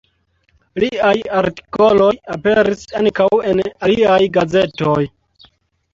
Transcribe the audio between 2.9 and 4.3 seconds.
ankaŭ en aliaj